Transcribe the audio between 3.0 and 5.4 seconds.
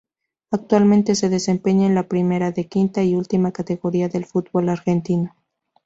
y última categoría del Fútbol argentino.